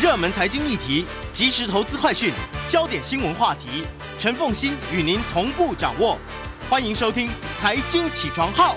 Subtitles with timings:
[0.00, 2.32] 热门财经议题、即时投资快讯、
[2.68, 3.84] 焦点新闻话题，
[4.16, 6.16] 陈凤欣与您同步掌握。
[6.70, 7.28] 欢迎收听
[7.58, 8.76] 《财经起床号》。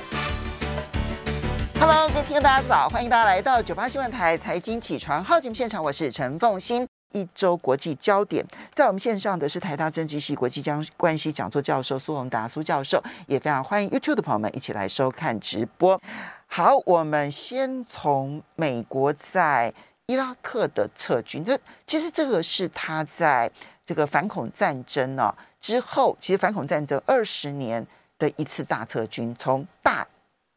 [1.80, 6.88] Hello，各位听众大家早，欢迎大家来到九八新闻台《财经起床号》节目现场，我是陈凤欣。
[7.14, 8.44] 一周国际焦点，
[8.74, 16.02] 在我们线上的是台大政治系国际将关系讲座教授苏宏达苏教授，也非常欢迎 YouTube 的朋友们一起来收看直播。
[16.48, 19.72] 好，我们先从美国在。
[20.12, 23.50] 伊拉克的撤军，这其实这个是他在
[23.86, 27.88] 这个反恐战争呢、啊、之后，其实反恐战争二十年
[28.20, 30.06] 的一次大撤军，从大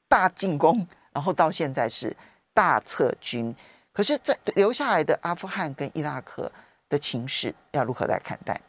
[0.08, 2.16] 大进攻，然后到现在是
[2.52, 3.54] 大撤军。
[3.92, 6.50] 可是，在留下来的阿富汗跟伊拉克
[6.88, 8.60] 的情势，要如何来看待？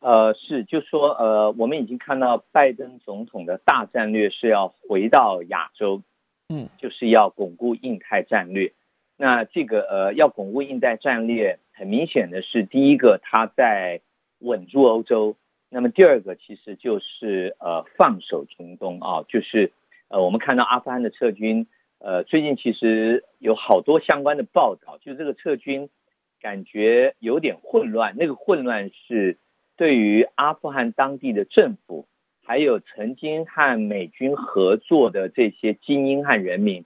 [0.00, 6.02] 呃，是，就说呃，我们已经看到拜登总统的大战略是要回到亚洲，
[6.50, 8.70] 嗯，就是要巩固印太战略。
[9.16, 14.02] 那这个呃，要巩固印太战略，很明显的是，第一个他在
[14.40, 15.36] 稳住欧洲，
[15.70, 19.72] 那么第二个其实就是呃放手中东啊，就是
[20.08, 21.66] 呃我们看到阿富汗的撤军，
[21.98, 25.88] 呃最近其实有好多相关的报道，就这个撤军
[26.42, 29.38] 感觉有点混乱，那个混乱是
[29.78, 32.06] 对于阿富汗当地的政府，
[32.44, 36.84] 还有曾经和美军合作的这些精英和人民。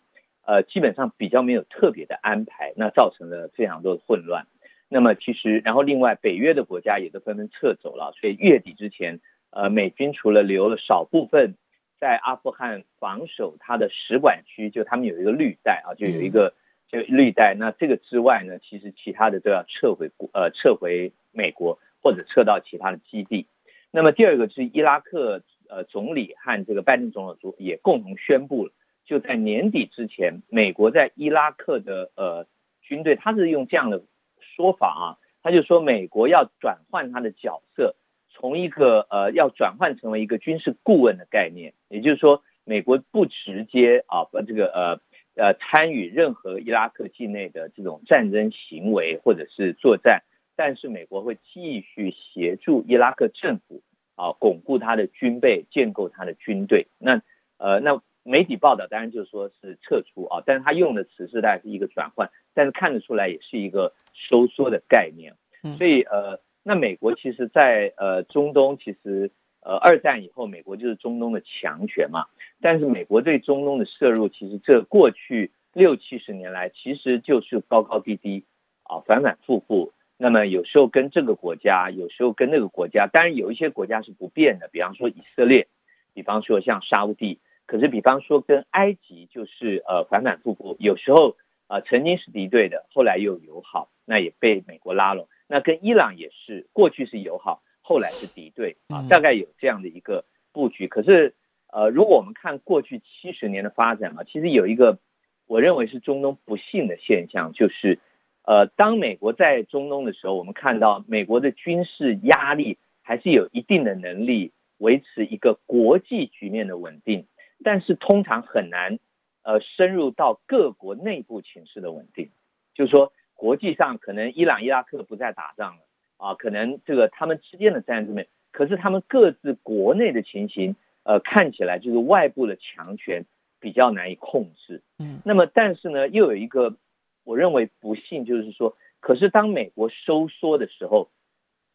[0.51, 4.48] 呃，基本上比较没有特别的安排，那造成了非常多的混乱。
[4.89, 11.55] 那么其实，然后另外北约的国家也都纷纷撤走了，所以月底之前，呃，美军除了留了少部分
[12.01, 16.53] 在阿富汗防守它的使馆区，就他们有一个绿带啊，就有一个
[16.89, 17.55] 就绿带。
[17.56, 23.47] 那这个之外呢，其实其他的都要撤回国，呃，撤回美国或者撤到其他的基地。
[23.93, 28.73] 那么第二个是伊拉克呃总理和这个拜登总统也共同宣布了。
[29.11, 32.47] 就在年底之前，美国在伊拉克的呃
[32.80, 34.05] 军队，他是用这样的
[34.39, 35.05] 说法啊，
[35.42, 37.97] 他就说美国要转换他的角色，
[38.28, 50.22] 从一个呃要转换成为一个军事顾问的概念，也就是说，美国不直接啊把这个呃呃参与任何伊拉克境内的这种战争行为或者是作战，
[50.54, 53.82] 但是美国会继续协助伊拉克政府
[54.15, 56.87] 啊巩固他的军备，建构他的军队。
[57.00, 57.20] 那
[57.59, 58.00] 呃那。
[58.22, 65.34] 媒体报道当然就是说是撤出啊，但是他用的词是大概是一个转换，但是看得出来也是一个收缩的概念。
[65.78, 69.31] 所以呃，那美国其实在呃中东其实
[69.62, 72.26] 呃二战以后，美国就是中东的强权嘛。
[72.60, 78.44] 但是美国对中东的摄入，其实这过去六七十年来其实就是高高低低
[78.82, 79.92] 啊，反反复复。
[80.19, 85.69] 那么有时候跟这个国家，有时候跟那个国家，当然有一些国家是不变的，比方说以色列，
[86.12, 87.38] 比方说像沙乌地。
[87.70, 91.36] 可是，比方说跟埃及就是呃反反复复，有时候
[91.69, 95.28] 呃曾经是敌对的，后来又友好，那也被美国拉拢。
[95.47, 100.88] 那跟伊朗也是，过去是友好，后来是敌对啊，大概有这样的一个布局。
[100.88, 101.36] 可是
[101.72, 104.98] 呃，如果我们看过去七十年的发展啊，其实有一个
[105.47, 108.00] 我认为是中东不幸的现象，就是
[108.42, 117.26] 呃，当美国在中东的时候，我们看到美国的军事压力还是有一定的能力维持一个国际局面的稳定。
[117.62, 118.98] 但是通常很难，
[119.43, 122.31] 呃，深入到各国内部情势的稳定。
[122.75, 125.82] 就是说，国际上可能伊朗、伊拉克不再打仗了
[126.16, 133.25] 啊，可能这个他们之间的战争，可是他们各自国内的情形，呃，看起来就是外部的强权
[133.60, 134.82] 比较难以控制。
[134.99, 136.76] 嗯，那么但是呢，又有一个
[137.25, 141.10] 我认为不幸，就是说，可是当美国收缩的时候，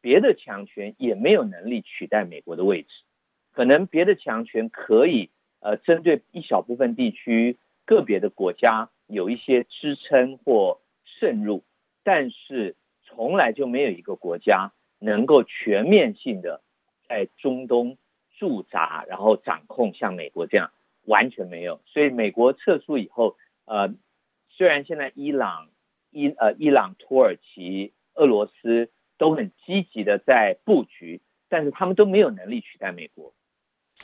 [0.01, 2.89] 别的强权也没有能力取代美国的位置，
[3.51, 5.29] 可能别的强权可以。
[5.65, 11.63] 呃，针对一小部分地区、个别的国家有一些支撑或渗入，
[12.03, 16.61] 但是从来就没有一个国家能够全面性的
[17.09, 17.97] 在中东
[18.37, 20.69] 驻扎，然后掌控像美国这样，
[21.05, 21.81] 完全没有。
[21.87, 23.91] 所以美国撤出以后，呃，
[24.49, 25.69] 虽然现在伊朗、
[26.11, 33.33] 伊呃伊朗、土耳其、俄罗斯都很积极的在布局，但是他们都没有能力取代美国。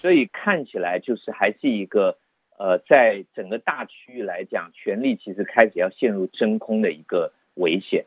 [0.02, 2.18] 所以看起来就是还是一个，
[2.58, 8.04] 呃，在整个大区域来讲，权力其实开始要陷入真空的一个危险。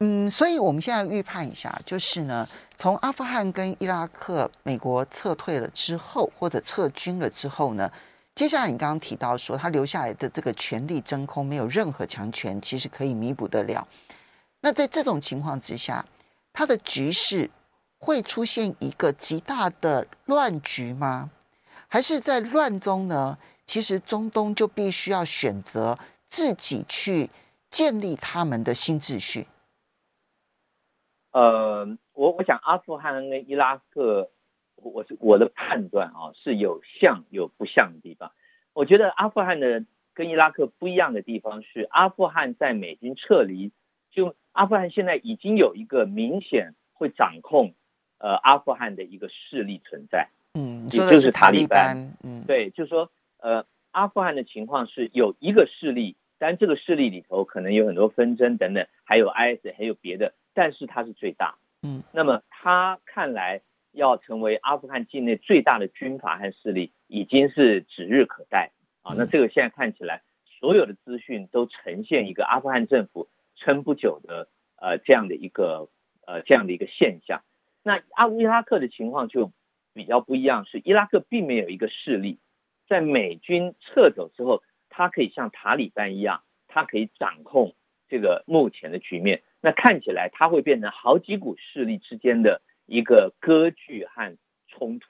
[0.00, 7.92] 嗯，所以我们现在预判一下，就是呢，从阿富汗跟伊拉克美国撤退了之后，或者撤军了之后呢，
[8.34, 13.86] 接下来你刚刚提到说，他留下来的这个权力真空，没有任何强权其实可以弥补得了。
[14.62, 16.06] 那在这种情况之下，
[16.54, 17.50] 他的局势。
[17.98, 21.30] 会出现一个极大的乱局吗？
[21.88, 23.38] 还是在乱中呢？
[23.64, 27.28] 其实中东就必须要选择自己去
[27.68, 29.46] 建立他们的新秩序？
[31.32, 34.30] 呃，我我想阿富汗跟伊拉克，
[34.76, 38.32] 我是我的判断啊，是有像有不像的地方。
[38.72, 39.84] 我觉得阿富汗的
[40.14, 43.72] 跟伊拉克不一样的地方是，阿富汗在美军撤离，
[44.10, 47.74] 就阿富汗现在已经有一个明显会掌控
[48.18, 60.34] 呃阿富汗的一个势力存在，嗯，也就是塔利班，嗯，对，就是说呃阿富汗的情况是有一个势力，但这个势力里头可能有很多纷争等等，还有 IS 还有别的。
[60.54, 63.60] 但是它是最大，嗯，那么他看来
[63.92, 68.72] 要成为阿富汗境内最大的军阀和势力，已经是指日可待
[69.02, 69.14] 啊。
[69.16, 70.22] 那这个现在看起来，
[70.58, 75.88] 所有的资讯都呈现一个阿富汗政府撑不久的呃这样的一个
[76.26, 77.40] 呃这样的一个现象。
[77.82, 79.52] 那阿乌伊拉克的情况就
[79.94, 82.38] 比较不一样，是伊拉克并没有一个势力，
[82.88, 87.74] 在美军撤走之后，它可以像塔利班一样，它可以掌控
[88.08, 89.42] 这个目前的局面。
[89.60, 94.36] 那看起来，它会变成好几股势力之间的一个割据和
[94.68, 95.06] 冲突。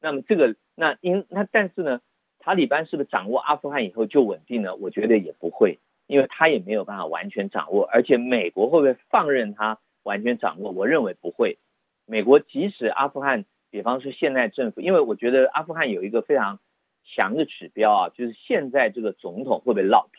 [0.00, 2.00] 那么这个，那因那但是呢，
[2.38, 4.74] 塔利班是不是掌握阿富汗以后就稳定呢？
[4.76, 7.84] 我觉得也不会，因为他也没有办法完全掌握。
[7.86, 10.72] 而且美国会不会放任他完全掌握？
[10.72, 11.58] 我认为不会。
[12.08, 16.58] 美国即使阿富汗，比方说现在政府，因为我觉得阿富汗有一个非常
[17.04, 20.10] 强的指标啊，就是现在这个总统会不会落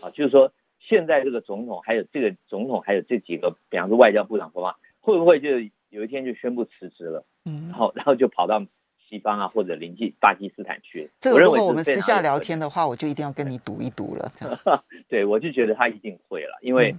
[0.00, 0.10] 跑啊？
[0.10, 0.52] 就是说。
[0.80, 4.50] 现在这个总统，还有这个总统，还有这几个，比方说外交部长，
[5.00, 5.50] 会不会就
[5.90, 7.26] 有一天就宣布辞职了？
[7.44, 8.64] 嗯，然后然后就跑到
[9.06, 11.10] 西方啊，或者临近巴基斯坦去？
[11.20, 14.32] 这个如果我们私下聊天的话，我就一定要跟你赌一赌了。
[15.08, 16.92] 对，我就觉得他一定会了，因为、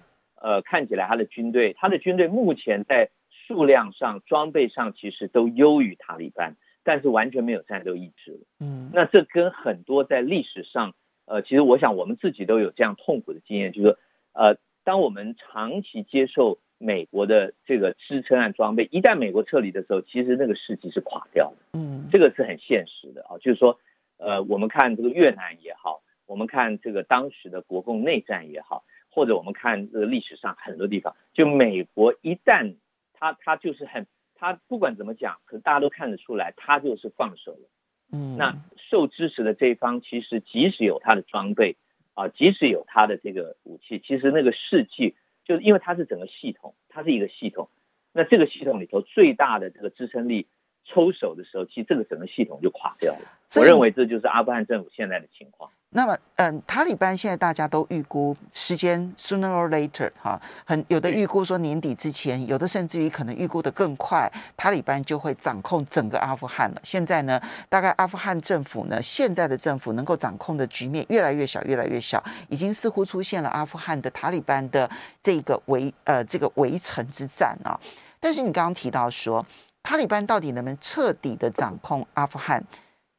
[0.43, 3.09] 嗯、呃，看起来他的军队，他的军队目前在
[3.49, 8.39] 数量上、装备上其实都优于塔利班，但是完全没有战斗意志了。
[8.59, 10.93] 嗯，那这跟很多在历史上。
[11.25, 13.97] 呃，其实我想我们自己都有这样痛苦的经验，就是说，
[14.33, 21.79] 呃，当我们长期接受美国的这个支撑和装备，一旦美国撤离的时候，其实那个世纪是垮掉的。
[21.79, 23.79] 嗯，这个是很现实的啊，就是说，
[24.17, 32.73] 呃，我们看这个越南也好，我们看这个当时的国共内战也好，或者我们看这个历史上很多地方，就美国一旦
[33.19, 37.69] 他他就是很他不管怎么讲，可是大家都看得出来，他就是放手了。
[38.11, 41.75] 嗯，那受支持的这一方，其实即使有他的装备
[42.13, 47.69] 啊，即使有他的这个武器，其实那个士气，就是因为它是整个系统，它是一个系统。
[48.13, 50.47] 那这个系统里头最大的这个支撑力
[50.85, 53.19] 抽手的时候，其实这个整个系统就垮掉了。
[53.55, 55.69] 我认为这就是阿富汗政府现在的情况。
[55.91, 66.81] 那么，嗯，塔利班现在大家都预估时间 sooner or later 哈，很有的预估说年底之前，有的甚至于可能预估的更快，塔利班就会掌控整个阿富汗了。
[66.83, 74.87] 现在呢，大概阿富汗政府呢，现在的政府能够掌控的局面越来越小，越来越小，已经似乎出现了阿富汗的塔利班的
[75.23, 77.73] 这个围呃这个围城之战啊。
[78.19, 79.43] 但是你刚刚提到说，
[79.81, 82.63] 塔利班到底能不能彻底的掌控阿富汗？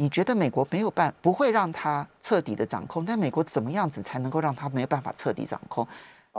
[0.00, 5.86] 你觉得美国没有办不会让他彻底的掌控，但美国怎么样子才能够让他没有办法彻底掌控？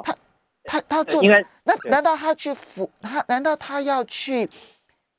[0.04, 0.16] 他
[0.63, 1.22] 他他做
[1.63, 3.24] 那难道他去服他？
[3.28, 4.50] 难道他要去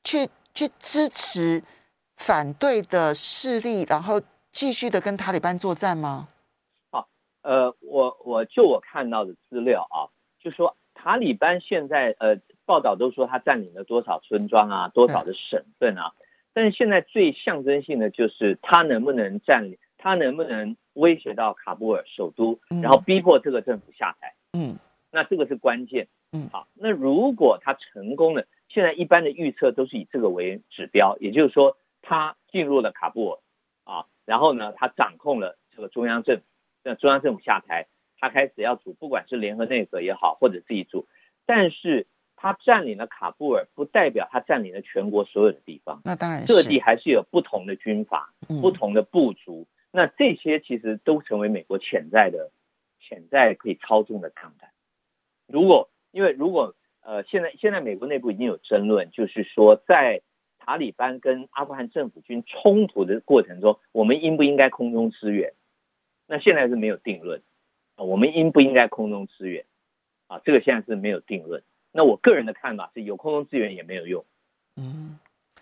[0.03, 1.63] 去去支持
[2.17, 4.19] 反对的势力，然后
[4.51, 6.27] 继续的跟塔利班作战吗？
[6.91, 7.07] 好，
[7.43, 10.11] 呃，我我就我看到的资料啊，
[10.43, 12.35] 就说塔利班现在呃
[12.65, 16.11] 报道都说他占领了多少村庄啊，多少的省份啊。
[16.53, 24.35] 但是现在最象征性的就是他能不能占领，他能不能威胁到卡布尔首都，然后逼迫这个政府下台。
[24.53, 24.77] 嗯，
[25.11, 26.07] 那这个是关键。
[26.31, 33.39] 嗯，好，那如果他成功了，现在一般的预测都是以这个为指标，也就是说他进入了卡布尔
[33.83, 36.43] 啊，然后呢，他掌控了这个中央政府，
[36.83, 37.87] 那中央政府下台，
[38.19, 41.07] 他开始要组，不管是联合内阁也好，或者自己组，
[41.45, 42.05] 但是。
[42.43, 46.01] 他占领了卡布尔，不代表他占领了全国所有的地方。
[46.03, 49.65] 那当然，各地还是有不同的军阀、嗯、不同的部族。
[49.91, 52.51] 那这些其实都成为美国潜在的、
[52.99, 54.71] 潜在可以操纵的钢弹。
[55.47, 60.21] 如果因为如果呃，现在现在美国内部已经有争论，就是说在
[60.59, 65.53] 塔利班跟阿富汗政府军冲突的过程中，我们应不应该空中支援？
[66.27, 67.41] 那现在是没有定论。
[67.95, 69.63] 我们应不应该空中支援？
[70.27, 71.63] 啊，这个现在是没有定论。
[71.95, 74.25] 那我个人的看法是有空中资源也没有用，
[74.77, 75.17] 嗯，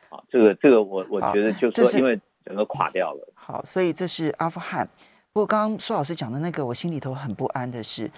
[0.09, 3.27] 好，这个这个我我觉得就是说，因为整个垮掉了。
[3.35, 4.87] 好，好，所以这是阿富汗。
[5.33, 8.09] 不过刚刚苏老师讲的那个，我心里头很不安的是，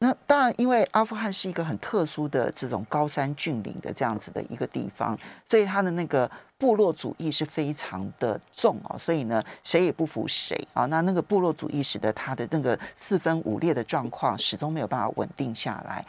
[0.00, 5.16] 那当然，因为阿富汗是一个很特殊的这种高山峻岭的这样子的一个地方，
[5.48, 10.86] 所以他的那个部落主义是非常的重哦，所以呢，谁也不服谁啊。
[10.86, 16.04] 那那个部落主义使得他的那个四分五裂的状况始终没有办法稳定下来。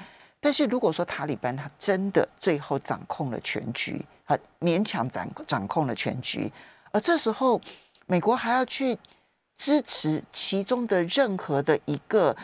[0.46, 6.52] 但是如果说塔利班他真的最后掌控了全局，啊，勉强掌掌控了全局，
[6.92, 7.60] 而这时候
[8.06, 8.96] 美国还要去
[9.58, 12.38] 支持其中的任何的一个。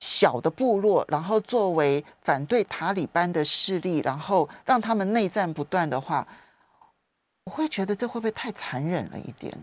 [0.00, 6.28] 小的部落，然后作为反对塔利班的势力，然后让他们内战不断的话，
[7.44, 9.56] 我会觉得这会不会太残忍了一点？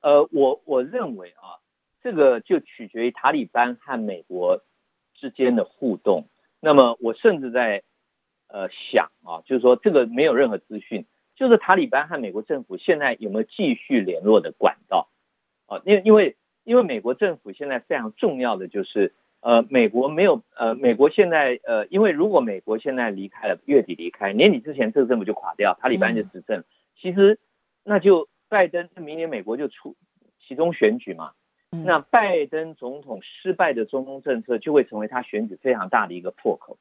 [0.00, 1.62] 呃，我我认为啊，
[2.02, 4.60] 这个就取决于塔利班和美国
[5.14, 6.26] 之间的互动。
[6.60, 7.82] 那么我甚至在
[8.48, 15.08] 呃想啊，就是说这个没有任何资讯，就是塔利班和美国政府现在有没有继续联络的管道
[15.66, 15.80] 啊？
[15.84, 19.12] 因为因为因为美国政府现在非常重要的就是。
[19.42, 26.62] 呃，美国没有，呃，美国现在，呃，因为如果美国现在离开了，月底离开，年底之前这个政府就垮掉，塔利班就执政，
[26.94, 27.38] 其实
[27.82, 29.96] 那就拜登明年美国就出
[30.46, 31.32] 其中选举嘛，
[31.70, 36.78] 那拜登总统失败的中东政策就会成为他选举非常大的一个破口。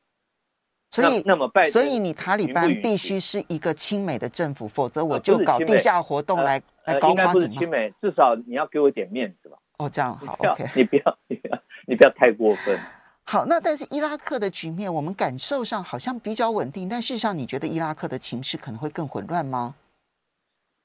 [0.91, 7.19] 所以，那么拜登，所以你塔利班必须是一个亲美的政府，否则我就搞地下活动来来搞垮你。
[7.21, 9.57] 应该不是亲美，至少你要给我点面子吧。
[9.77, 11.61] 哦，这样好，OK， 你不要，你不要。
[11.85, 12.77] 你不要太过分。
[13.25, 19.75] 好，那但是伊拉克的局面，我们感受上好像比较稳定，但事实上，你觉得伊拉克的情势可能会更混乱吗？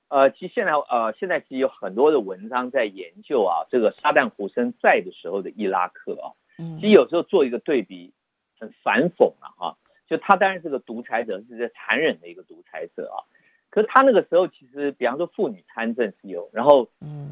[0.08, 8.12] 呃，其实现在呃，现在其实有很多的文章在研究啊，这个沙旦胡森在的时候的伊拉克啊，嗯，其实有时候做一个对比，
[8.60, 13.24] 很反讽啊，啊，就他当然是个独裁者，是个残忍的一个独裁者啊。
[13.70, 16.88] 可是他那个时候，其实比方说妇女参政是有，然后，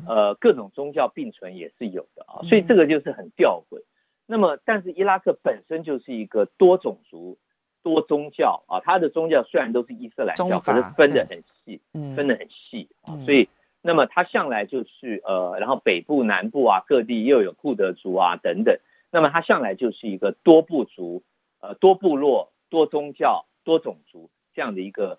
[0.08, 3.84] 呃，各种宗教并存也是有的啊，所以这个就是很吊诡。
[4.26, 7.38] 那么，但是伊拉克本身就是一个多种族、
[7.82, 13.48] 多宗教啊，它的宗教虽然都是伊斯兰教，可是分得很细，分得很细啊，所以，
[13.80, 18.78] 那么它向来就是呃，然后北部、南部啊，各地又有库德族啊等等，
[19.10, 21.22] 那么它向来就是一个多部族、
[21.60, 25.18] 呃，多部落、多宗教、多种族这样的一个。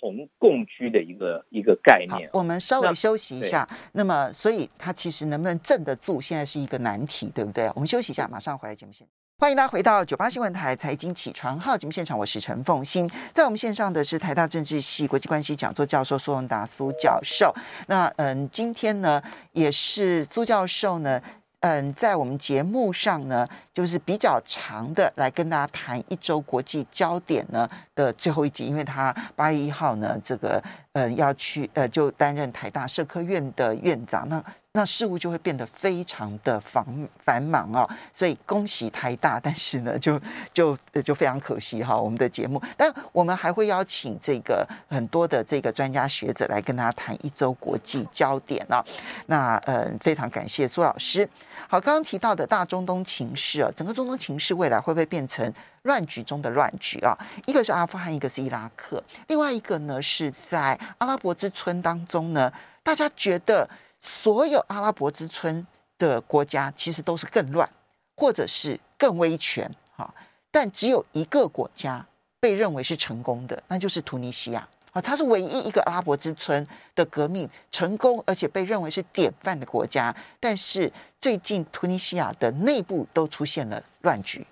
[0.00, 2.28] 同共居的一个一个概念。
[2.32, 3.68] 我们稍微休息一下。
[3.92, 7.70] 那，那么，所以它其实能不能镇得住，现在是一个难题，对不对？
[7.76, 9.21] 我们休息一下，马上回来节目现场。
[9.42, 13.10] 欢迎大家回到九八新闻台财经起床号节目现场，我是陈凤欣。
[13.34, 17.52] 在我们线上的是台大政治系国际关系讲座教授苏宏达苏教授。
[17.88, 19.20] 那嗯，今天呢，
[19.50, 21.20] 也是苏教授呢。
[21.58, 34.42] 嗯，在我们节目上呢，就是比较长的来跟大家谈一周国际焦点呢的最后一集，因为他八月一号呢，这个呃要去呃就担任台大社科院的院长，那。
[34.74, 36.82] 那事务就会变得非常的繁
[37.22, 40.18] 繁忙哦，所以恭喜台大，但是呢，就
[40.54, 48.82] 就就非常可惜哈，我们的节目，但我们还会邀请这个很多的这个专家学者来跟大家谈一周国际焦点哦。
[49.26, 51.28] 那呃，非常感谢苏老师。
[51.68, 57.16] 好，刚刚提到的大中东情势啊，整个中东情势未来会不会变成乱局中的乱局啊？
[57.46, 63.68] 一个是阿富汗，一个是伊拉克，另外一个呢是在阿拉伯之春当中呢，大家觉得。
[64.04, 65.64] 所有阿拉伯之春
[65.96, 67.70] 的国家其实都是更乱，
[68.16, 70.12] 或者是更威权，哈，
[70.50, 72.04] 但只有一个国家
[72.40, 80.12] 被认为是成功的，那就是突尼西亚啊，它是唯一一个阿拉伯之春的革命成功，而且被认为是典范的国家。
[80.40, 84.44] 但是最近突尼西亚的内部都出现了乱局。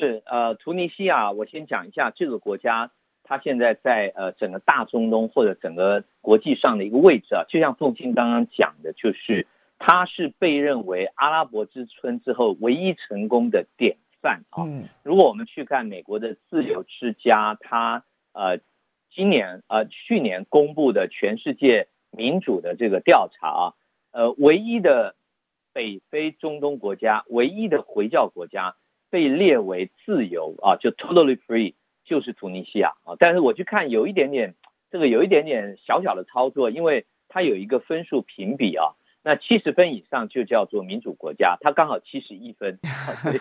[0.00, 2.90] 是呃，突尼西亚，我先讲一下这个国家。
[3.22, 9.46] 它现在在呃整个大中东或者整个国际上的一个位置啊，就像凤馨刚刚讲的，就是
[9.78, 14.64] 它是被认为阿拉伯之春之后唯一成功的典范啊。
[14.64, 18.02] 嗯如果我们去看美国的自由之家，它
[18.32, 18.58] 呃
[19.14, 23.74] 今年呃去年公布的全世界民主的这个调查啊，
[24.10, 25.14] 呃唯一的
[25.72, 28.74] 北非中东国家，唯一的回教国家
[29.10, 31.74] 被列为自由啊，就 totally free。
[32.02, 34.56] 就是突尼西亚啊，但是我去看有一点点，
[34.90, 42.80] 这个有一点点小小的操作，因为它有一个分数评比啊，那七十分以上就叫做民主国家，它刚好七十一分，
[43.22, 43.38] 所以，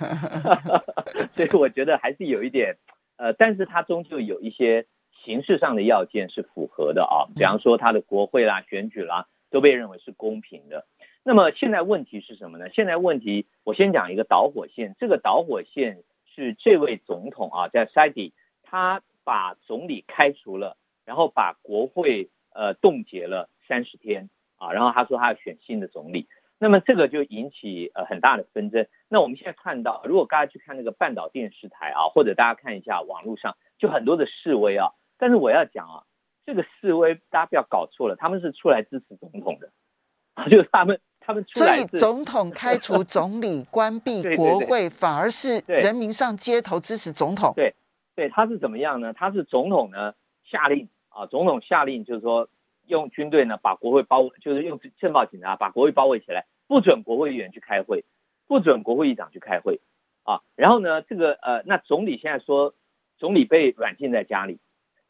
[1.35, 2.75] 所以我觉得还是有一点，
[3.17, 4.85] 呃，但是它终究有一些
[5.25, 10.85] 形式上的要件是符合的啊，比方说它的国会啦、选举啦都被认为是公平的。
[11.29, 12.71] 那么现在问题是什么呢？
[12.71, 18.33] 现在问题我先讲一个导火线，这个导火线是这位总统啊，在塞迪。
[18.63, 26.27] 他把总理开除了，然后把国会呃冻结了三十天啊，然后他说他要选新的总理。
[26.57, 28.87] 那么这个就引起呃很大的纷争。
[29.07, 34.93] 那我们现在看到，如果大家去看那个半岛电视台啊，或者大家看一下网络上，就很多的示威啊。
[35.19, 36.03] 但是我要讲啊，
[36.47, 39.69] 这个示威大家不要搞错了，他们是出来支持总统的，
[40.49, 41.77] 就是他们他们出来。
[41.77, 47.53] 所以总统开除总理、关闭 国会，反而是人民上街头支持总统。
[47.55, 47.75] 对
[48.15, 49.13] 对，他是怎么样呢？
[49.13, 52.49] 他是总统呢下令啊，总统下令就是说
[52.87, 58.03] 用军队呢把国会包围，就是用政报警察把国会包围起来，不准国会议员去开会，
[58.47, 59.79] 不准国会议长去开会
[60.23, 60.41] 啊。
[60.55, 62.73] 然后呢，这个呃，那总理现在说
[63.19, 64.57] 总理被软禁在家里。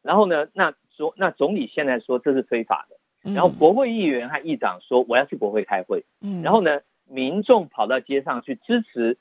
[0.01, 9.17] 然后呢，那总那总理现在说这是非法的，然后国会议员和议长说我要去国会开会，嗯，然后呢，民众跑到街上去支持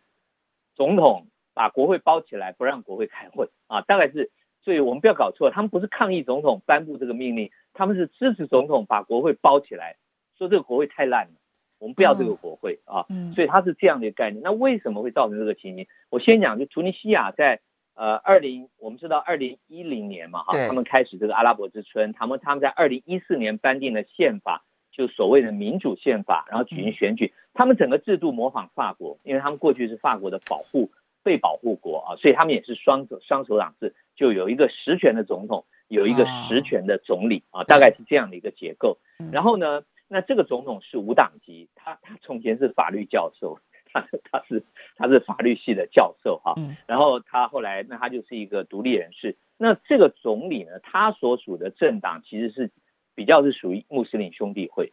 [0.76, 4.30] 总统把国会包起来，不让国会开会啊，大概是，
[4.62, 9.96] 所以我们不要搞错，他们不是抗议总统颁布这个命令，他们是支持总统把国会包起来，
[10.38, 11.32] 说这个国会太烂了，
[11.78, 14.42] 我们不要这个国会啊，嗯所以他是这样的一个概念。
[14.42, 15.86] 那为什么会造成这个情形？
[16.10, 17.60] 我先讲，就突尼西亚在。
[17.98, 30.92] 呃，二零我们知道二零一零年嘛，哈，他们开始这个阿拉伯之春，他们他们在二零一四年颁定了宪法，就所谓的民主宪法，然后举行选举，他们整个制度模仿法国，因为他们过去是法国的保护
[31.24, 38.98] 被保护国啊，所以他们也是双手双手掌制，就有一个实权的总统，有一个实权的总理啊，大概是这样的一个结构。
[39.32, 43.58] 然后呢，那这个总统是无党籍，他他从前是法律教授。
[43.92, 44.62] 他他是
[44.96, 46.54] 他是法律系的教授哈，
[46.86, 49.36] 然后他后来那他就是一个独立人士。
[49.56, 52.70] 那这个总理呢，他所属的政党其实是
[53.14, 54.92] 比较是属于穆斯林兄弟会，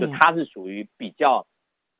[0.00, 1.46] 就他是属于比较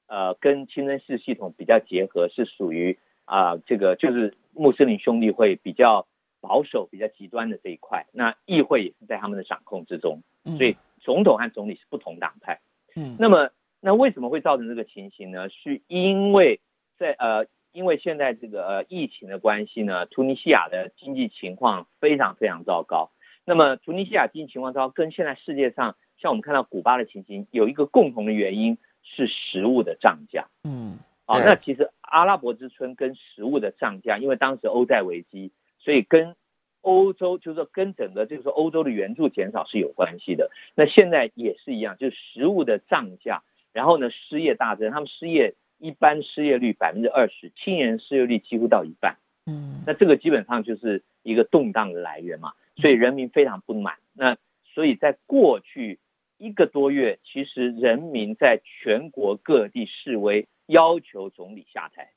[0.08, 6.06] 呃跟清真寺系统比较结合，是属于啊这个就是穆斯林兄弟会比较
[6.40, 8.06] 保守、比较极端的这一块。
[8.12, 10.22] 那议会也是在他们的掌控之中，
[10.56, 12.60] 所以总统和总理是不同党派。
[12.96, 13.50] 嗯，那么。
[13.80, 15.48] 那为什么会造成这个情形呢？
[15.48, 16.60] 是因为
[16.98, 23.10] 在呃，因为现在这个呃疫情的关系呢，突尼西亚的经济情况非常非常糟糕。
[23.46, 30.48] 那么突尼西亚经济情况糟糕，跟现在世界上像我们看到古巴的情形有一个共同的原因是食物的涨价。
[30.64, 36.36] 嗯，啊，那其实阿拉伯之春跟食物的涨价，因为当时欧债危机，所以跟
[36.82, 40.50] 欧洲就是说跟整个就是说欧洲的援助减少是有关系的。
[40.74, 43.42] 那现在也是一样，就是食物的涨价。
[43.72, 49.16] 然后呢，失业大增，他们失业一般失业率百分之二十，青年失业率几乎到一半。
[49.46, 53.96] 嗯，那这个基本上就是一个动荡的来源嘛，所以人民非常不满。
[54.12, 54.36] 那
[54.74, 55.98] 所以在过去
[56.36, 62.10] 一个多月，其实人民在全国各地示威，要求总理下台。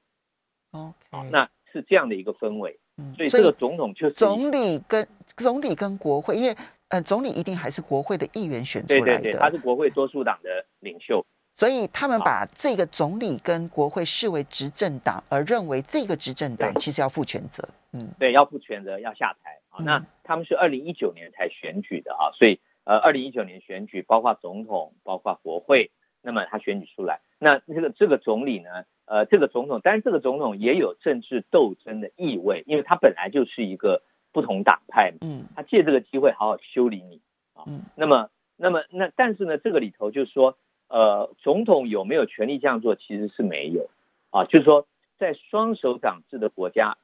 [0.72, 0.94] 哦.
[1.32, 2.80] 那是这样的一个氛围。
[2.98, 6.56] 嗯，所以这个总统就是总理跟总理跟国会，因为
[6.90, 11.26] 呃，总理一定还是国会的议员选出来的，对对对，他是国会多数党的领袖。
[11.56, 17.64] 所以他们把这个总理跟国会视为执政党，而认为这个执政党其实要负全责。
[17.92, 19.78] 嗯，对，要负全责，要下台啊。
[19.84, 25.92] 那他们是二零一九年才选举的啊，所以呃，二零一九年选举包括总统，包括国会，
[26.24, 28.70] 那么他选举出来，那这个这个总理呢，
[29.06, 37.22] 呃，这个总统，但是这个总统也有政治斗争的意味，因为他本来就是一个不同党派嘛，嗯，他借这个机会好好修理你
[37.54, 37.62] 啊。
[37.68, 40.58] 嗯，那么，那么，那但是呢，这个里头就是说。
[40.94, 42.96] 呃，总统有没有权利这样做？
[42.96, 43.90] 其实是没有，
[44.30, 44.86] 啊，就是说，
[45.18, 46.98] 在双手掌制的国家，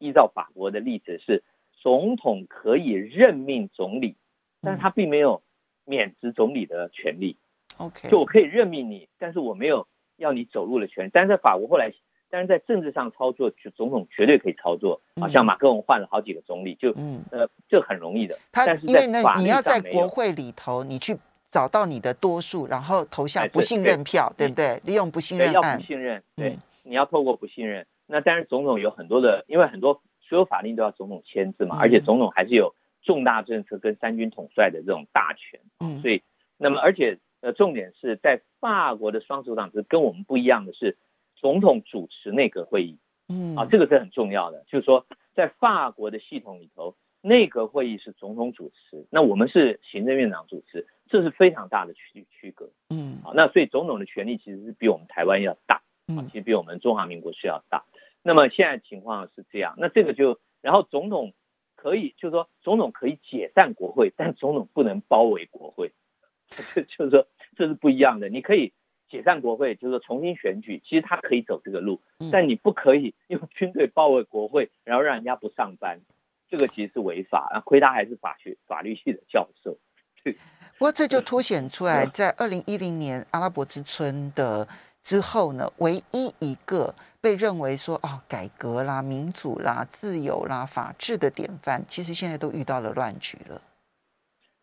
[0.00, 1.44] 依照法国的例子是，
[1.80, 4.16] 总统可以任命总理，
[4.62, 5.42] 但是他并没有
[5.84, 7.36] 免职总理的权利。
[7.78, 11.10] OK，就我可以任命你，但是我没有要你走路的权利。
[11.14, 11.92] 但是在法国后来，
[12.28, 15.00] 但是在政治上操作，就总统绝对可以操作。
[15.20, 18.36] 啊，像马克龙换了好几个总理，就嗯呃，这很容易的。
[18.50, 21.16] 他但是在法你要在国会里头，你去。
[21.56, 24.82] 找到你的多数，然后投下不信任票，对，对，对不对？
[24.84, 27.86] 利用不信任案，要不信任，对，嗯、你要透过不信任。
[28.06, 35.58] 那当然，总统有很多的，因为很多所有法令都要总统签字嘛，嗯、而且总统还是有重大政策跟三军统帅的这种大权。
[35.80, 36.22] 嗯，所以，
[36.58, 40.98] 那么而且呃，重点是在法国的双手党制跟我们不一样的是，
[41.36, 42.98] 总统主持内阁会议。
[43.30, 46.94] 嗯，啊，这个是很重要的，就是说在法国的系统里头，
[47.26, 50.86] 内阁会议是总统主持，那我们是行政院长主持。
[51.08, 57.84] 这是非常大的区区隔，嗯，好，那所以总统的权力其实是比我们台湾要大，啊，其实比我们中华民国是要大。
[58.24, 61.32] 那么现在情况是这样，那这个就，然后总统
[61.76, 65.92] 可以，就是说总统可以解散国会，但总统不能包围国会，
[66.74, 68.28] 就就是说这是不一样的。
[68.28, 68.72] 你可以
[69.08, 72.00] 解散国会，就是说重新选举，其实他可以走这个路，
[72.32, 76.00] 但你不可以用军队包围国会，然后让人家不上班，
[76.48, 77.48] 这个其实是违法。
[77.52, 79.78] 啊，亏他还是法学法律系的教授。
[80.78, 84.66] 不过这就凸显出来，在二零一零年阿拉伯之春的
[85.02, 93.62] 之后呢，唯一一个被认为说哦，改革啦、民主啦、自由啦、法治的典范，其实现在都遇到了乱局了。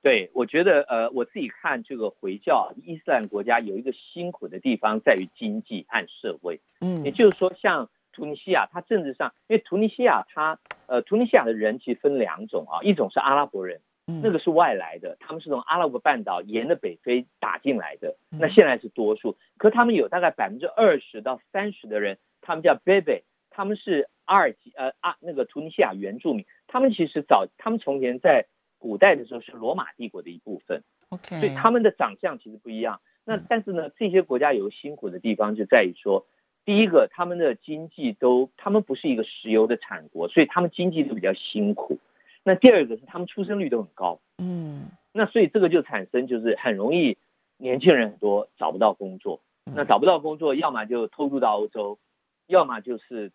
[0.01, 6.59] 对，我觉得呃，我自己看这个回教伊斯兰国家有一个辛苦的地方在于经济和社会。
[6.81, 13.81] 嗯，也就是说，像突尼西亚，它政治上，因为突尼西亚它呃，突尼西亚的人其实分两种啊，一种是阿拉伯人。
[14.21, 18.17] 那个是外来的，他们是从阿拉伯半岛沿着北非打进来的。
[18.29, 26.45] 那现在是多数，可他们有大概百分之二十到三十的人，他们叫贝贝，他们是阿尔及呃啊那个突尼西亚原住民。
[26.67, 28.45] 他们其实早，他们从前在
[28.77, 30.83] 古代的时候是罗马帝国的一部分。
[31.07, 32.99] OK，所以他们的长相其实不一样。
[33.23, 36.27] 那但是呢，这些国家有辛苦的地方就在于说，
[36.65, 41.99] 第一个，他们的经济都，他们不是一个石油的产国，所以他们经济都比较辛苦。
[42.43, 47.17] 那第二个是他们出生率都很高，嗯，那所以这个就产生就是很容易
[47.57, 51.99] 年轻人很多找不到工作，那找不到工作，要么就偷渡到欧洲，
[52.47, 53.31] 要么就是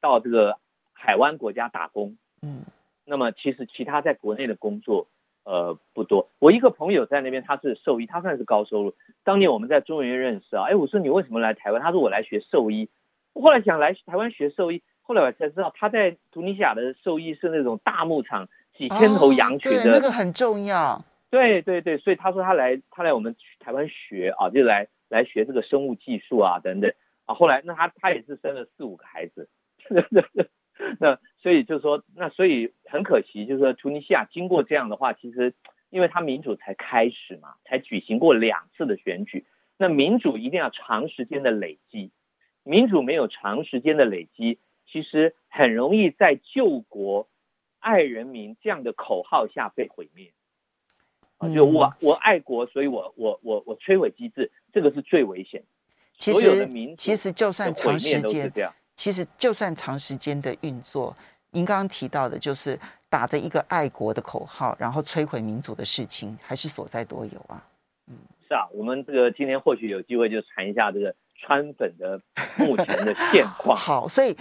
[0.00, 0.58] 到这个
[0.92, 2.64] 海湾国家打工，嗯，
[3.04, 5.06] 那么其实其他在国内的工作
[5.44, 6.28] 呃不多。
[6.38, 8.94] 我一个朋友在那边，他是兽医，他算是高收入。
[9.22, 11.80] 当年我们在中研院认识啊，哎，我说你为什么来台湾？
[11.80, 12.88] 他说我来学兽医。
[13.32, 14.82] 我后来想来台湾学兽医。
[15.06, 21.04] 后来我才知道，他在突尼西亚的兽医是那种大牧场，几千头羊群的，那个很重要。
[21.28, 26.90] 对对对，所以他说他来，他来我们台湾学啊，就来来学这个生物技术啊等等
[27.26, 27.34] 啊。
[27.34, 29.46] 后来那他他也是生了四五个孩子，
[31.00, 35.54] 那所以就说，那所以很可惜，就是说突尼西亚经过这样的话，其实
[35.90, 39.44] 因为它民主才开始嘛，才举行过两次的选举，
[39.76, 42.10] 那民主一定要长时间的累积，
[42.62, 44.58] 民主没有长时间的累积。
[44.86, 47.26] 其实很容易在救国、
[47.80, 50.30] 爱人民这样的口号下被毁灭。
[51.38, 55.64] 啊，就我我爱国，所以我我我我摧毁机制，这个是最危险。
[56.16, 58.52] 其实其实就算长时间，
[58.96, 61.16] 其实就算长时间的运作，
[61.50, 62.78] 您刚刚提到的，就是
[63.08, 67.62] 打着一个爱国的口号，然后摧毁民主的事情，还是所在多有啊。
[68.06, 68.16] 嗯，
[68.48, 72.20] 是啊，我们这个今天或许有机会就谈一下这个川粉的
[72.56, 73.76] 目前的现况。
[73.78, 74.36] 好，所以。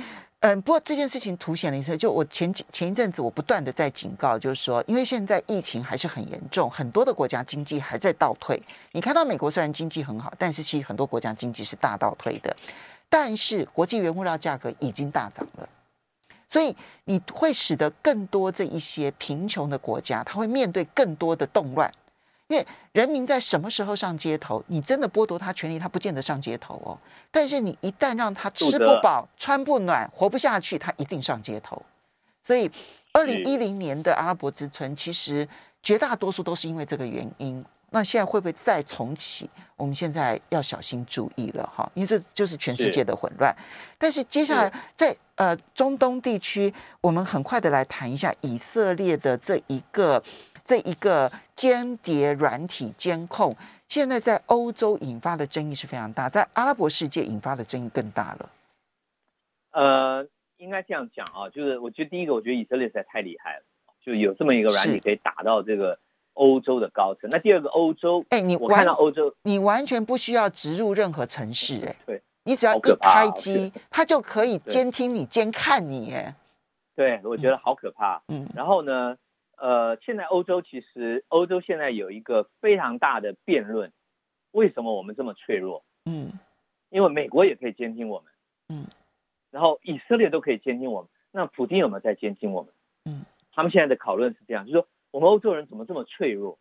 [0.46, 8.62] 嗯，不过这件事情凸显了一次，就我前几前一阵子，我不断的在警告，就是说，因为现在疫情还是很严重，很多的国家经济还在倒退。
[8.92, 12.54] 你看到美国虽然经济很好，但是其实很多国家经济是大倒退的。
[13.14, 15.70] 但是国际原物料价格已经大涨了，
[16.50, 21.94] 所以你会使得更多这一些贫穷的国家，他会面对更多的动乱。
[22.48, 24.64] 因为人民在什么时候上街头？
[24.66, 26.98] 你真的剥夺他权利，他不见得上街头哦。
[27.30, 31.80] 但是你一旦让他吃不饱、穿不暖、活不下去，他一定上街头。
[32.42, 32.72] 所以，
[33.12, 35.48] 二零一零年的阿拉伯之春，其实
[35.84, 37.64] 绝大多数都是因为这个原因。
[37.94, 39.50] 那现在会不会再重启？
[39.78, 43.56] 我们现在要小心注意了哈，因为这就是全世界的混乱。
[43.98, 50.22] 但是接下来在呃中东地区，我们很快的来谈一下以色列的这一个。
[50.66, 53.54] 这一个间谍软体监控，
[53.90, 58.50] 现在在欧洲引发的争议是非常大，在阿拉伯世界引发的争议更大了。
[59.72, 60.26] 呃，
[60.56, 63.66] 应该这样讲啊，就是我觉得第一个，我觉得以色列实在太厉害了，
[64.06, 66.00] 就有这么一个软体可以打到这个
[66.34, 67.30] 欧洲的高层。
[67.30, 76.36] 那第二个，欧洲，哎，你我看到欧洲，你完全不需要植入任何城市，哎， 对，你只要一开机，它就可以监听你、监看你，哎，
[76.96, 78.22] 对，我觉得好可怕。
[78.28, 79.18] 嗯，然后呢？
[79.56, 83.94] 呃，现在欧洲其实，欧洲现在有一个非常大的辩论，
[84.52, 85.86] 为什么我们这么脆弱？
[86.04, 86.34] 嗯，
[86.90, 88.32] 因为美国也可以监听我们，
[88.68, 88.88] 嗯，
[89.52, 92.74] 然后以色列都可以监听我们，那普京有没有在监听我们？
[93.06, 96.58] 嗯，他们现在的讨论是这样，就是说我们欧洲人怎么这么脆弱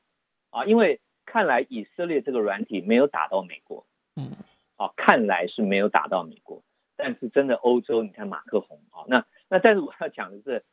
[0.51, 0.67] 啊？
[0.67, 4.31] 因为看来以色列这个软体没有打到美国，嗯，
[4.77, 6.63] 啊，看来是没有打到美国，
[6.95, 10.65] 但是真的欧洲，你看马克宏啊，那那但是我要讲的是，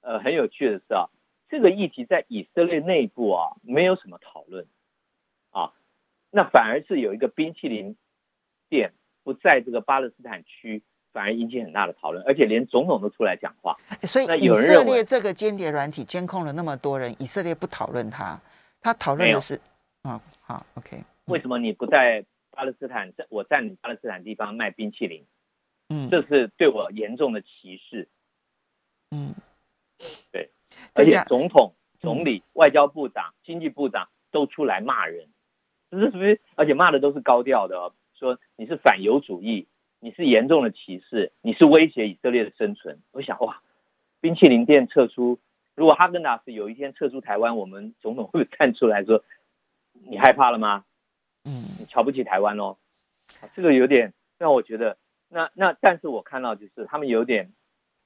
[0.00, 1.06] 呃，很有趣的是啊。
[1.48, 4.66] 这个议题在以色列内部啊，没有什么讨论，
[5.50, 5.72] 啊，
[6.32, 7.96] 那反而是有一个冰淇淋
[8.68, 13.76] 店不在这个巴勒斯坦区，反而引起很大的讨论，而且连总统都出来讲话。
[14.02, 18.40] 所以以色列这个间谍软体监控了那么多人，以色列不讨论它，
[18.80, 19.54] 他讨论的是，
[20.02, 25.24] 啊、哦，好，OK，为什么你不在巴勒斯坦，在我占领巴勒斯坦地方卖冰淇淋？
[25.90, 28.08] 嗯，这是对我严重的歧视。
[29.10, 29.34] 嗯，
[30.30, 30.50] 对。
[30.94, 35.28] 而且总统、总理、外交部长、经济部长都出来骂人，
[35.90, 36.40] 这是不是？
[36.56, 39.66] 而且骂的都是高调的，说你是反犹主义，
[40.00, 43.00] 你是严重的歧视，你是威胁以色列的生存。
[43.10, 43.60] 我想哇，
[44.20, 45.38] 冰淇淋店撤出，
[45.74, 49.24] 如果哈根达斯有一天撤出台湾，我们总统会不会站出来说，
[49.92, 50.84] 你害怕了吗？
[51.44, 52.76] 嗯，你瞧不起台湾哦？
[53.56, 54.96] 这个有点让我觉得，
[55.28, 57.52] 那那但是我看到就是他们有点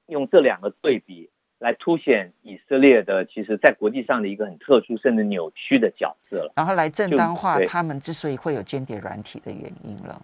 [0.06, 10.20] 用这两个对比来凸显以色列的其实在国际上的一个很特殊甚至扭曲的角色了，然后来正当化他们之所以会有间谍软体的原因了。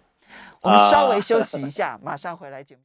[0.60, 2.82] 我们稍微休息一下，马上回来节目。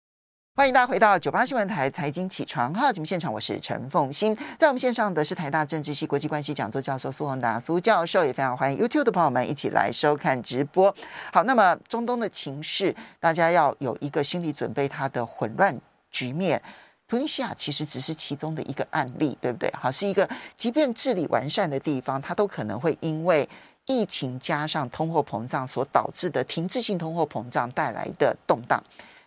[0.55, 10.95] 欢迎大家回到九八新闻台财经起床号节目现场，我是陈凤欣，在我们线上的是台大政治系国际关系讲座教授苏宏达苏教授，也非常欢迎 YouTube 的朋友们一起来收看直播。
[11.31, 15.75] 好，那么中东的情势，大家要有一个心理准备，它的混乱
[16.11, 16.61] 局面。
[17.07, 19.71] 突尼西亚其实只是其中的一个案例，对不对？
[19.73, 23.47] 好，是一个即便治理完善的地方，它都可能会因为
[23.85, 28.81] 疫情加上通货膨胀所导致的停滞性通货膨胀带来的动荡。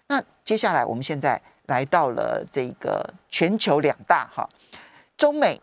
[0.08, 4.48] 那接下来，我们现在来到了这个全球两大哈，
[5.16, 5.60] 中美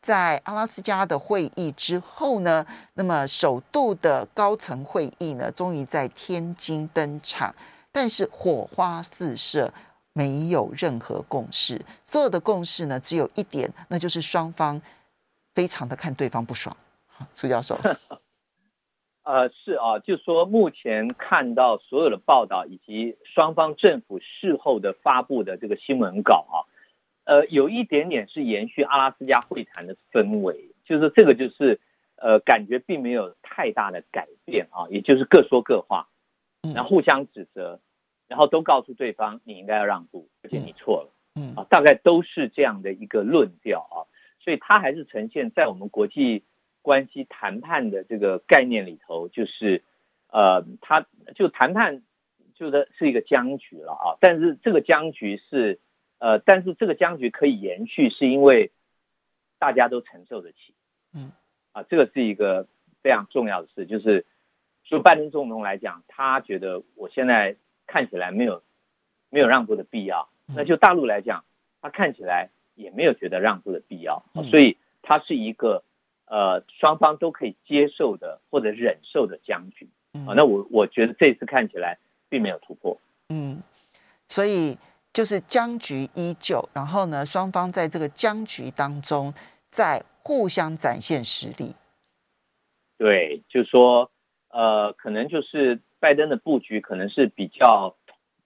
[0.00, 7.54] 在阿拉斯加的会议之后呢，那么首度的高层会议呢，终于在天津登场，
[7.92, 9.70] 但是火花四射，
[10.12, 14.80] 没有任何共识，所有的共识呢，只有一点，那就是双方
[15.54, 16.74] 非常的看对方不爽。
[17.34, 17.76] 苏教授。
[19.30, 26.66] 呃，是啊，就说目前看到所有的报道以及双方政府事后的发布的这个新闻稿啊，
[27.26, 31.78] 呃，有一点点是延续阿拉斯加会谈的氛围，就是这个就是
[32.16, 36.08] 呃，感觉并没有太大的改变啊，也就是各说各话，
[36.74, 37.78] 然后互相指责，
[38.26, 44.10] 然后都告诉对方你应该要让步，而且你错了，嗯啊，大概都是这样的一个论调啊，
[44.42, 46.42] 所以它还是呈现在我们国际。
[46.82, 49.82] 关系谈判的这个概念里头，就是，
[50.28, 52.02] 呃，他就谈判，
[52.54, 54.16] 就是是一个僵局了啊。
[54.20, 55.78] 但是这个僵局是，
[56.18, 58.70] 呃，但是这个僵局可以延续，是因为
[59.58, 60.72] 大家都承受得起。
[61.12, 61.32] 嗯，
[61.72, 62.66] 啊，这个是一个
[63.02, 64.24] 非常重要的事，就是
[64.84, 68.62] 就拜登总统来讲，他觉得我现在看起来没有
[69.28, 70.30] 没有让步的必要。
[70.46, 71.44] 那就大陆来讲，
[71.82, 74.24] 他看起来也没有觉得让步的必要。
[74.50, 75.84] 所以他是一个。
[76.30, 79.88] 呃，双方都可以接受的或者忍受的僵局。
[80.12, 83.60] 啊，那我我觉得这次看起来并没有突破，嗯，
[84.28, 84.76] 所以
[85.12, 89.32] 就是僵局依旧，然后呢，双方在这个僵局当中
[89.70, 91.74] 在互相展现实力，
[92.98, 94.10] 对，就是说
[94.50, 97.96] 呃，可能就是拜登的布局可能是比较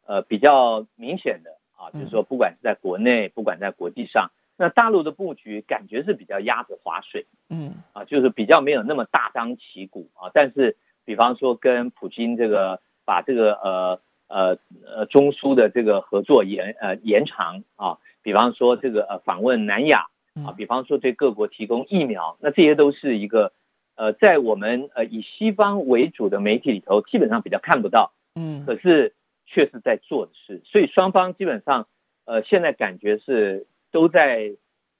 [0.07, 4.31] 呃比较明显的啊，就是说不管是在国内，不管在国际上。
[4.57, 10.31] 那大陆的布局感觉是比较鸭子划水，嗯，啊，就是比较没有那么大张旗鼓啊。
[10.33, 20.07] 但是，比方说跟普京这个把这个呃呃呃中苏的这个合作延呃延长啊，比方说这个呃访问南亚
[20.47, 23.53] 啊，比方说对各国提供疫苗，那这些都是一个
[23.97, 29.15] 呃在我们呃以西方为主的媒体里头基本上比较看不到，嗯，可是
[29.47, 30.63] 确实在做的事。
[30.65, 31.89] 所以双方基本上
[32.25, 33.67] 呃现在感觉是。
[33.95, 34.51] 都在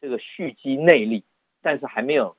[0.01, 1.25] 这个蓄积内力，
[1.61, 2.37] 但是还没有，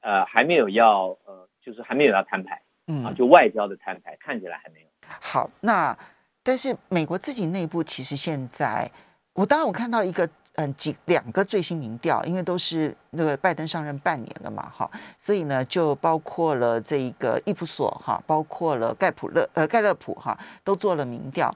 [0.00, 4.86] 呃，还没有要，呃，就是还没有要摊牌，嗯啊，就外交的摊牌看起来还没有。
[5.20, 5.96] 好，那
[6.42, 8.90] 但是美国自己内部其实现在，
[9.34, 21.54] 我当然我看到一个，嗯，几两个最新民调，因为都是那个拜登上任半年了嘛，哈，所以呢，就包括了这一个易普所哈，包括了盖普勒呃盖勒普哈，都做了民调，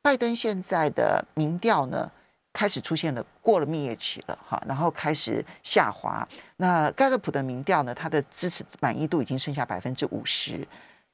[0.00, 2.08] 拜登现在的民调呢，
[2.52, 6.26] 开始出现了过了蜜月期了哈，然后开始下滑。
[6.56, 10.66] 那盖勒普的民调呢，它的支持满意度已经剩下百分之五十，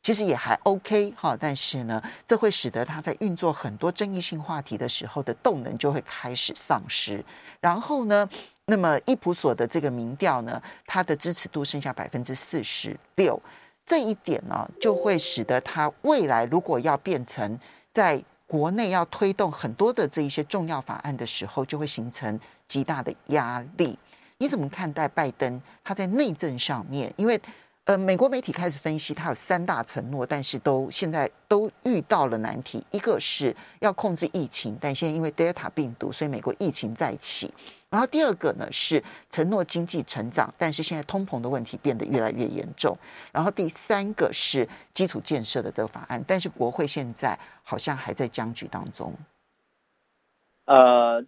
[0.03, 1.37] 其实也还 OK 哈。
[1.39, 7.25] 但是呢，这会使得他在运作很多争议性话题的时候的动能就会开始丧失。
[7.61, 8.29] 然后呢，
[8.65, 13.41] 那么伊普索的这个民调呢，它的支持度剩下百分之四十六，
[13.85, 17.59] 这一点呢，就会使得他未来如果要变成
[17.93, 23.99] 在国内要推动很多的这一些重要法案的时候，就会形成极大的压力。
[24.39, 27.13] 你怎么看待拜登他在内政上面？
[27.17, 27.41] 因为
[27.85, 32.85] 呃，美国媒体开始分析，他有三大承诺，但是都现在都遇到了难题。
[32.91, 37.53] 一个是要控制疫情，但现在因为 Delta 病毒，所以美国疫情再起。
[37.97, 42.95] 然后第二个呢是承诺经济成长，但是现在通膨的问题变得越来越严重。
[43.33, 49.15] 然后第三个是基础建设的这个法案，但是国会现在好像还在僵局当中。
[50.67, 51.25] 呃，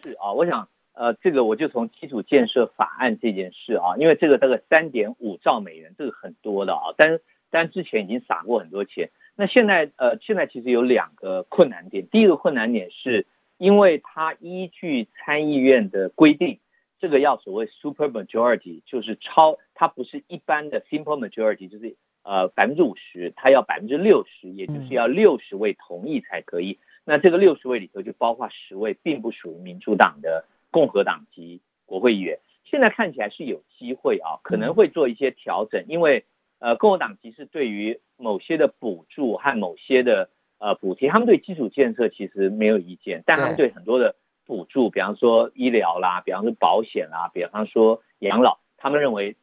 [0.00, 7.18] 是啊，我想呃，这个我就从基础建设法案这件事啊，因为这个大概三点五兆美元，这个很多的啊，但
[7.50, 9.10] 但之前已经撒过很多钱。
[9.34, 13.26] 那现在呃，现在其实有两个困难点，第一个困难点是。
[13.58, 16.58] 因为它依据参议院的规定，
[16.98, 26.72] 这个要所谓 super majority，就是超，它不是一般的 simple majority，就是呃百分之五十，它要百分之六十，也就是要六十位同意才可以。
[26.72, 32.38] 嗯、那这个六十位里头就包括十位并不属于民主党的共和党籍国会议员。
[32.64, 36.24] 现在看起来是有机会啊，可能会做一些调整，因为
[36.58, 49.36] 呃共和党其实对于某些的补助和某些的呃补贴，他们对基础建设其实没有意见，但他们对很多的补助，比方说医疗啦，比方说保险啦，比方说养老，他们认为。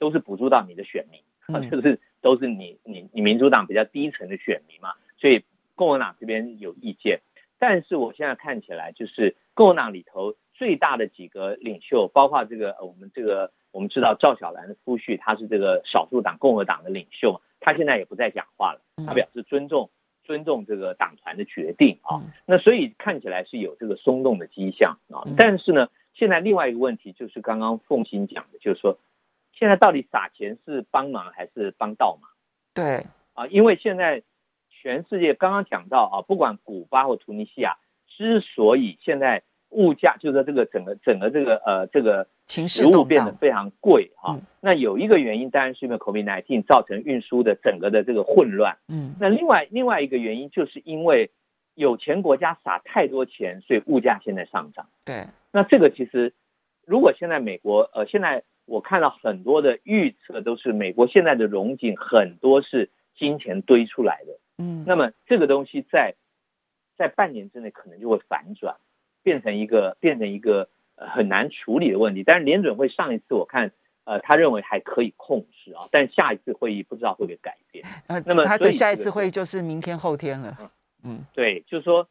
[0.00, 1.20] 都是补助到你的选民，
[1.70, 7.20] 就是都是你你你民主党比较低层的选民嘛，所以共和党这边有意见。
[7.58, 19.90] 但是我现在看起来，就是共和党里头最大的几个领袖，包括这个我们这个我们知道赵小兰的夫婿，他是这个少数党共和党的领袖，他现在也不再讲话了，他表示尊重
[20.24, 22.22] 尊重这个党团的决定啊。
[22.46, 25.24] 那所以看起来是有这个松动的迹象啊。
[25.36, 28.98] 但是呢，现在另外一个问题就是刚刚凤欣讲的，就是说。
[29.52, 32.30] 现在到底撒钱是帮忙还是帮倒忙？
[32.72, 33.04] 对
[33.34, 34.22] 啊，因为现在
[34.70, 48.76] 全世界刚刚讲到啊，不管古巴或突尼西亚，之所以现在物价就是这个整个整个这个呃这个食物变得非常贵啊，嗯、那有一个原因当然是因为 COVID-19 造成运输的整个的这个混乱。
[48.88, 51.30] 嗯，那另外另外一个原因就是因为
[51.74, 54.86] 有钱国家撒太多钱，所以物价现在上涨。
[55.04, 56.34] 对，那这个其实
[56.86, 58.42] 如果现在美国呃现在。
[58.66, 66.14] 我看到很多的预测都是美国现在的融景很多是金钱堆出来的，嗯，那么这个东西在
[66.96, 68.76] 在半年之内可能就会反转，
[69.22, 72.22] 变成一个变成一个很难处理的问题。
[72.24, 73.72] 但是联准会上一次我看，
[74.04, 77.84] 呃，他认为还可以控制啊，但下一次会议不知道会不会改变。
[78.06, 80.56] 呃，那么他的下一次会议就是明天后天了。
[81.02, 82.08] 嗯，对，就是说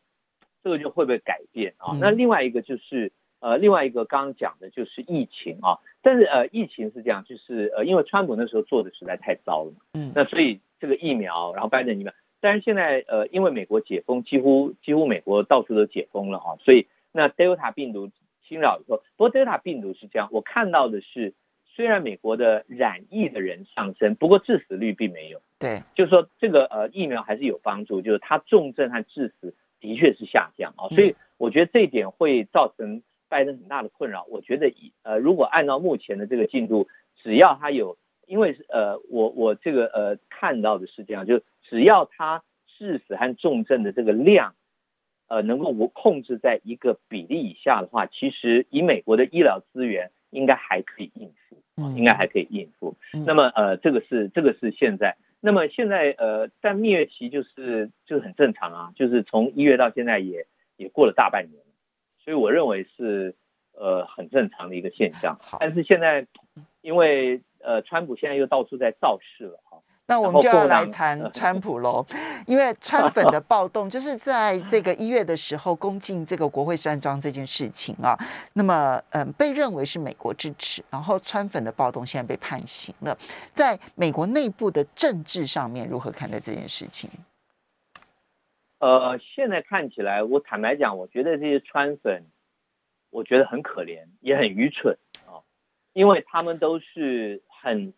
[0.63, 1.97] 这个就会不会改变啊？
[1.99, 5.77] 那另外一个就是呃，另外一个刚刚讲的就是疫情啊。
[6.01, 18.09] 但是呃，疫情是这样，就是呃，因为川普那时候做的实在太糟了嘛，嗯，那所以这个疫苗，然后拜登疫苗，但是现在呃，因为美国解封，几乎几乎美国到处都解封了啊，所以那 Delta 病毒
[18.47, 21.33] 侵扰以后，不过 Delta 病毒是这样，我看到的是，
[21.65, 33.01] 虽然美国的染疫的人上升，不过致死率并没有，对，就是说这个呃疫苗还是有帮助，就是它重症和致死的确是下降啊，所以我觉得这一点会造成。
[33.31, 36.87] 拜登很大的困扰，我觉得以呃，如果按照目前的这个进度，
[37.21, 37.95] 只要他有，
[38.25, 44.55] 因为呃，我我这个呃看到的是这样，就只要他致死和重症的这个量，
[45.29, 51.55] 呃，能够我控制在一个比例以下的话，其实以美国的医疗资源，应该还可以应付，
[51.97, 52.97] 应该还可以应付。
[53.25, 61.61] 那么呃，这个是这个是现在，那么现在呃，但蜜月期就是就是很正常啊，就是从一月到现在也也过了大半年。
[62.21, 63.33] 所以我认为是
[63.71, 66.27] 呃很正常的一个现象，但是现在
[66.81, 72.03] 因为呃川普现在又到处在造势了哈，那我们就要来谈川普喽，
[72.47, 78.17] 因为川粉的暴动就是在这个一月的时候攻进这个国会山庄这件事情啊，
[78.53, 83.15] 那么嗯被认为是美国支持，然后川粉的暴动现在被判刑了，
[83.53, 87.07] 在美国内部的政治上面如何看待这件事情？
[88.79, 92.25] 呃，现在看起来，我坦白讲，我觉得这些川粉，
[93.11, 95.43] 我觉得很可怜，也很愚蠢啊，
[95.93, 97.93] 因为他们都是很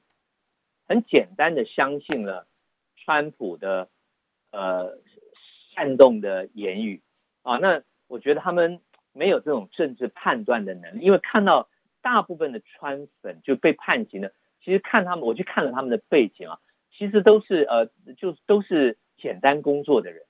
[0.91, 2.47] 很简单的相信了
[2.97, 3.87] 川普的
[4.51, 4.97] 呃
[5.73, 7.01] 煽动的言语
[7.43, 8.81] 啊，那我觉得他们
[9.13, 11.69] 没有这种政治判断的能力，因为看到
[12.01, 16.59] 大部分的川粉就被判刑了，其实看他们，我去看了他们的背景啊，
[16.91, 17.85] 其实都是呃，
[18.17, 20.23] 就都是简单工作的人。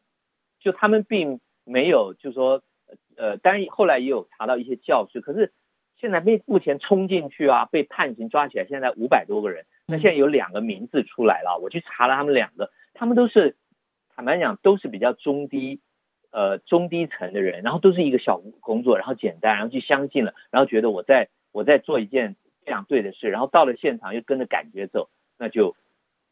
[0.60, 2.62] 就他们并没有，就说，
[3.18, 5.54] 呃，当然后来也有查到一些教训，可是
[5.98, 9.66] 现在被目前冲进去啊，被判刑抓起来，现在五百多个人。
[9.92, 13.56] 那现在有两个名字出来了，我去查了他们两个，他们都是
[14.16, 15.82] 坦白讲都是比较中低，
[16.32, 25.76] 呃，中低层的人，然后都是一个小工作，然后简单，然后就相信了，然后觉得我在我在做一件非常对的事，然后到了现场又跟着感觉走，那就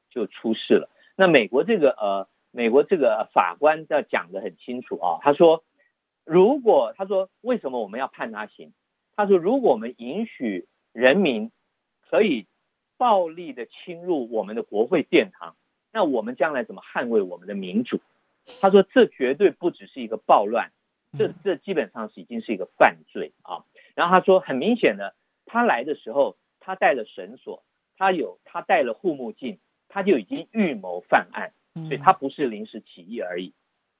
[0.09, 0.89] 就出事了。
[1.15, 2.27] 那美国这个呃。
[2.51, 5.63] 美国这个法官要讲得很清楚啊，他说，
[6.25, 8.73] 如果他说为什么我们要判他刑？
[9.15, 11.51] 他说，如果我们允许人民
[12.09, 12.47] 可以
[12.99, 15.55] 暴力的侵入我们的国会殿堂，
[15.91, 17.99] 那我们将来怎么捍卫我们的民主？
[18.61, 20.71] 他说，这绝对不只是一个暴乱，
[21.17, 23.63] 这这基本上是已经是一个犯罪啊。
[23.95, 27.63] 然后他说，很明显的，他来的时候他带了绳索，
[27.97, 31.53] 他有他带了护目镜，他就已经预谋犯案。
[31.87, 33.53] 所以他不是临时起意而已，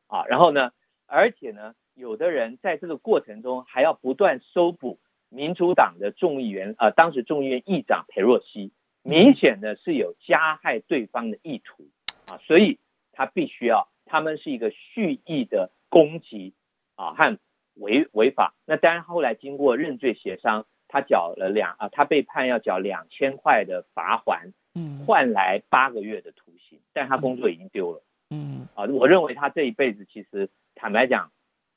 [0.08, 0.72] 啊，然后呢，
[1.06, 8.74] 而且呢，有的人在这个过程中还要不断搜捕民主党的众议员，呃，当时众议院议长裴洛西，
[9.10, 11.88] 明显的是有加害对方的意图
[12.28, 12.80] 啊，所以
[13.12, 16.54] 他必须要，他们是一个蓄意的攻击
[16.96, 17.38] 啊和
[17.76, 18.54] 违违法。
[18.66, 31.32] 那当然后来经过认罪协商，他缴了两啊，他被判要缴两千块的罚锾，嗯，换来八个月的徒刑，但他工作已经丢了，嗯啊，我认为他这一辈子其实坦白讲，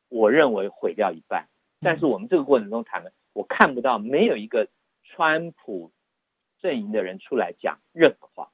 [0.09, 1.47] 我认为毁掉一半。
[1.81, 4.69] 但是我们这个过程中谈的，我看不到没有一个
[5.03, 5.91] 川普
[6.63, 8.51] 阵营的人出来讲任何话，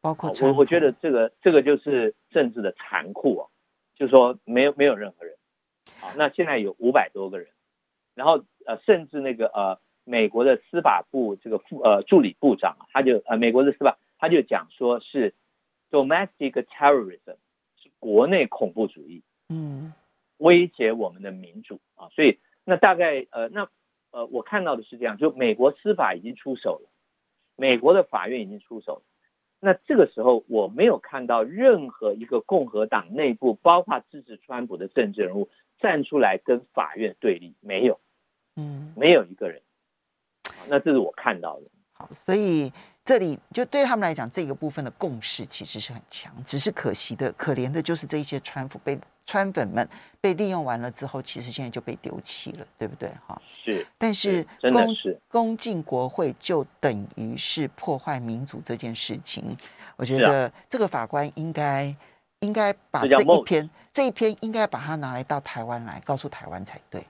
[0.00, 3.50] 包括我我觉得这个这个就是政治的残酷哦，
[3.94, 5.36] 就是说没有没有任何人，
[6.00, 7.48] 啊，那现在有五百多个人，
[8.14, 15.34] 然后呃甚至那个呃美国的司法部这个副呃助理部长他就呃美国的司法他就讲说是
[15.90, 17.36] domestic terrorism
[17.76, 19.92] 是国内恐怖主义，嗯。
[20.38, 21.78] 威胁我们的民主。
[21.94, 23.68] 啊，所以那大概呃，那
[24.10, 26.90] 呃，我看到的是这样，就美国司法已经出手了，
[27.62, 29.02] 美国的法院已经出手了。
[29.60, 35.48] 那这个时候，我没有看到任何一个共和党内部，包括支持川普的政治人物
[35.78, 38.00] 站出来跟法院对立，没有，
[38.56, 39.62] 嗯，没有一个人。
[40.68, 41.66] 那这是我看到的。
[41.92, 42.72] 好，所以
[43.04, 48.98] 这里就对他们来讲，这个部分的共识其实是很强，只是可惜的、可怜的就是这一些川普被。
[49.24, 49.88] 川粉们
[50.20, 53.08] 被利用完了之后，其实现在就被丢弃了，对不对？
[53.24, 53.86] 哈，是。
[53.96, 54.96] 但是攻
[55.28, 59.56] 攻进国会就等于是破坏民主这件事情，
[59.96, 61.94] 我觉得这个法官应该
[62.40, 67.06] 应该把这一篇这一篇应该把它拿来到台湾来告诉台湾才对。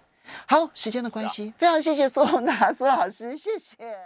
[0.46, 3.98] 好，时间的关系，非常谢谢苏宏达苏老师，谢谢。